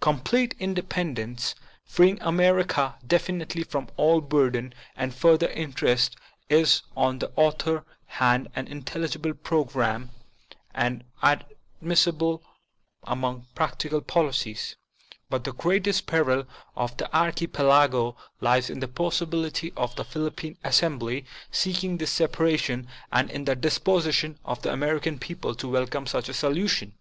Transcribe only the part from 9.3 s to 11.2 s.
program and